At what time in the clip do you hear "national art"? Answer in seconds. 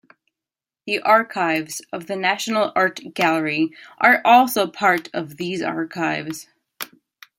2.15-3.13